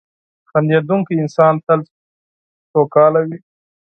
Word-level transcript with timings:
•خندېدونکی 0.49 1.13
انسان 1.23 1.53
تل 1.65 1.79
سوکاله 2.71 3.21
وي. 3.27 3.37